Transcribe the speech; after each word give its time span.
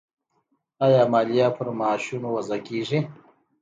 آیا 0.85 1.03
مالیه 1.11 1.47
پر 1.55 1.67
معاشونو 1.79 2.29
وضع 2.35 2.57
کیږي؟ 2.67 2.99